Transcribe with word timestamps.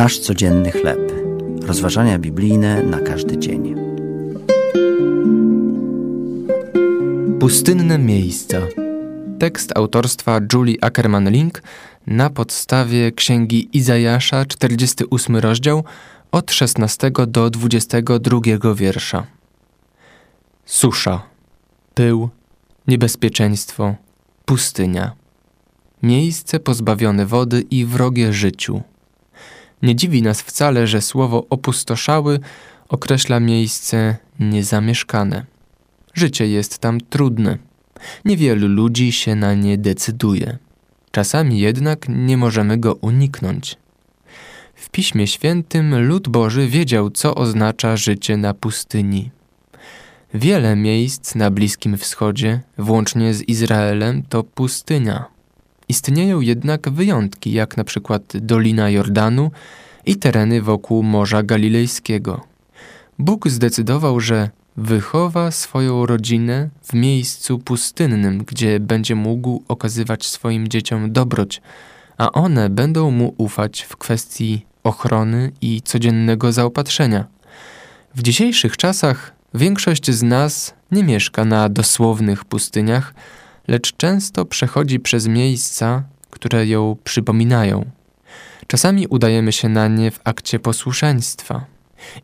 Nasz 0.00 0.18
codzienny 0.18 0.70
chleb. 0.72 1.12
Rozważania 1.62 2.18
biblijne 2.18 2.82
na 2.82 3.00
każdy 3.00 3.38
dzień. 3.38 3.74
Pustynne 7.40 7.98
miejsca. 7.98 8.58
Tekst 9.38 9.72
autorstwa 9.76 10.40
Julie 10.52 10.76
Ackerman-Link 10.80 11.62
na 12.06 12.30
podstawie 12.30 13.12
księgi 13.12 13.68
Izajasza, 13.72 14.44
48 14.44 15.36
rozdział, 15.36 15.84
od 16.32 16.52
16 16.52 17.10
do 17.26 17.50
22 17.50 18.74
wiersza. 18.74 19.26
Susza, 20.64 21.22
pył, 21.94 22.28
niebezpieczeństwo, 22.88 23.94
pustynia. 24.44 25.12
Miejsce 26.02 26.60
pozbawione 26.60 27.26
wody 27.26 27.64
i 27.70 27.84
wrogie 27.84 28.32
życiu. 28.32 28.82
Nie 29.82 29.96
dziwi 29.96 30.22
nas 30.22 30.42
wcale, 30.42 30.86
że 30.86 31.02
słowo 31.02 31.46
opustoszały 31.50 32.40
określa 32.88 33.40
miejsce 33.40 34.16
niezamieszkane. 34.40 35.44
Życie 36.14 36.46
jest 36.46 36.78
tam 36.78 37.00
trudne. 37.00 37.58
Niewielu 38.24 38.68
ludzi 38.68 39.12
się 39.12 39.34
na 39.34 39.54
nie 39.54 39.78
decyduje. 39.78 40.58
Czasami 41.10 41.60
jednak 41.60 42.06
nie 42.08 42.36
możemy 42.36 42.78
go 42.78 42.94
uniknąć. 42.94 43.76
W 44.74 44.90
Piśmie 44.90 45.26
Świętym 45.26 46.06
lud 46.06 46.28
Boży 46.28 46.68
wiedział, 46.68 47.10
co 47.10 47.34
oznacza 47.34 47.96
życie 47.96 48.36
na 48.36 48.54
pustyni. 48.54 49.30
Wiele 50.34 50.76
miejsc 50.76 51.34
na 51.34 51.50
Bliskim 51.50 51.96
Wschodzie, 51.96 52.60
włącznie 52.78 53.34
z 53.34 53.42
Izraelem, 53.42 54.22
to 54.28 54.44
pustynia. 54.44 55.39
Istnieją 55.90 56.40
jednak 56.40 56.90
wyjątki, 56.90 57.52
jak 57.52 57.76
na 57.76 57.84
przykład 57.84 58.22
Dolina 58.34 58.90
Jordanu 58.90 59.50
i 60.06 60.16
tereny 60.16 60.62
wokół 60.62 61.02
Morza 61.02 61.42
Galilejskiego. 61.42 62.40
Bóg 63.18 63.48
zdecydował, 63.48 64.20
że 64.20 64.50
wychowa 64.76 65.50
swoją 65.50 66.06
rodzinę 66.06 66.68
w 66.82 66.94
miejscu 66.94 67.58
pustynnym, 67.58 68.44
gdzie 68.44 68.80
będzie 68.80 69.14
mógł 69.14 69.62
okazywać 69.68 70.26
swoim 70.26 70.68
dzieciom 70.68 71.12
dobroć, 71.12 71.62
a 72.18 72.32
one 72.32 72.68
będą 72.68 73.10
mu 73.10 73.34
ufać 73.36 73.82
w 73.82 73.96
kwestii 73.96 74.66
ochrony 74.84 75.52
i 75.60 75.82
codziennego 75.82 76.52
zaopatrzenia. 76.52 77.26
W 78.14 78.22
dzisiejszych 78.22 78.76
czasach 78.76 79.32
większość 79.54 80.10
z 80.10 80.22
nas 80.22 80.74
nie 80.92 81.04
mieszka 81.04 81.44
na 81.44 81.68
dosłownych 81.68 82.44
pustyniach, 82.44 83.14
lecz 83.70 83.96
często 83.96 84.44
przechodzi 84.44 85.00
przez 85.00 85.26
miejsca, 85.28 86.02
które 86.30 86.66
ją 86.66 86.96
przypominają. 87.04 87.90
Czasami 88.66 89.06
udajemy 89.06 89.52
się 89.52 89.68
na 89.68 89.88
nie 89.88 90.10
w 90.10 90.20
akcie 90.24 90.58
posłuszeństwa. 90.58 91.64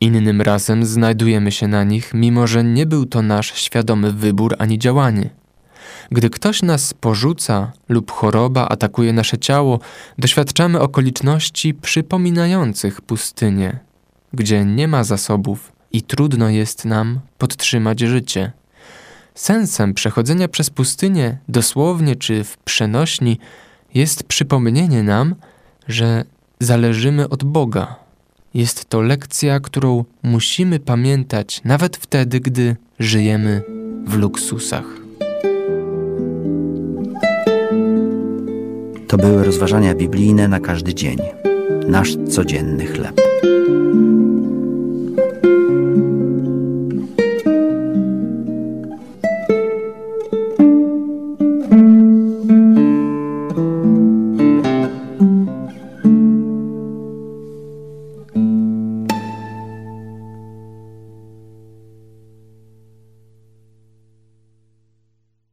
Innym 0.00 0.42
razem 0.42 0.84
znajdujemy 0.84 1.52
się 1.52 1.68
na 1.68 1.84
nich, 1.84 2.14
mimo 2.14 2.46
że 2.46 2.64
nie 2.64 2.86
był 2.86 3.06
to 3.06 3.22
nasz 3.22 3.54
świadomy 3.54 4.12
wybór 4.12 4.56
ani 4.58 4.78
działanie. 4.78 5.30
Gdy 6.10 6.30
ktoś 6.30 6.62
nas 6.62 6.94
porzuca 6.94 7.72
lub 7.88 8.10
choroba 8.10 8.68
atakuje 8.68 9.12
nasze 9.12 9.38
ciało, 9.38 9.80
doświadczamy 10.18 10.80
okoliczności 10.80 11.74
przypominających 11.74 13.00
pustynię, 13.00 13.78
gdzie 14.32 14.64
nie 14.64 14.88
ma 14.88 15.04
zasobów 15.04 15.72
i 15.92 16.02
trudno 16.02 16.48
jest 16.48 16.84
nam 16.84 17.20
podtrzymać 17.38 18.00
życie. 18.00 18.52
Sensem 19.34 19.94
przechodzenia 19.94 20.48
przez 20.48 20.70
pustynię, 20.70 21.38
dosłownie 21.48 22.16
czy 22.16 22.44
w 22.44 22.56
przenośni, 22.56 23.38
jest 23.94 24.22
przypomnienie 24.22 25.02
nam, 25.02 25.34
że 25.88 26.24
zależymy 26.60 27.28
od 27.28 27.44
Boga. 27.44 27.96
Jest 28.54 28.84
to 28.84 29.00
lekcja, 29.00 29.60
którą 29.60 30.04
musimy 30.22 30.80
pamiętać 30.80 31.60
nawet 31.64 31.96
wtedy, 31.96 32.40
gdy 32.40 32.76
żyjemy 32.98 33.62
w 34.06 34.14
luksusach. 34.14 34.84
To 39.08 39.16
były 39.16 39.44
rozważania 39.44 39.94
biblijne 39.94 40.48
na 40.48 40.60
każdy 40.60 40.94
dzień. 40.94 41.18
Nasz 41.88 42.16
codzienny 42.30 42.86
chleb. 42.86 43.33